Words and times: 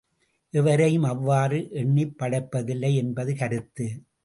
எவரையும் 0.53 1.03
அவ்வாறு 1.03 1.67
எண்ணிப் 1.71 2.15
படைப்பதில்லை 2.19 2.95
என்பது 2.95 3.35
கருத்து. 3.35 3.87